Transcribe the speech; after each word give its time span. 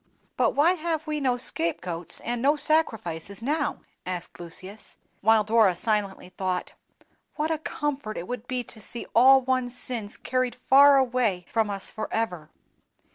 '""But 0.35 0.55
why 0.55 0.73
have 0.73 1.05
we 1.05 1.21
no 1.21 1.37
scape 1.37 1.79
goats 1.79 2.21
and 2.21 2.41
no 2.41 2.55
sacrifices 2.55 3.43
now?" 3.43 3.81
asked 4.03 4.39
Lucius; 4.39 4.97
while 5.21 5.43
Dora 5.43 5.75
silently 5.75 6.29
thought, 6.29 6.73
"What 7.35 7.51
a 7.51 7.59
comfort 7.59 8.17
it 8.17 8.27
would 8.27 8.47
be 8.47 8.63
to 8.63 8.81
see 8.81 9.05
all 9.13 9.41
one's 9.43 9.77
sins 9.77 10.17
carried 10.17 10.55
far 10.55 10.97
away 10.97 11.45
from 11.47 11.69
us 11.69 11.91
forever!" 11.91 12.49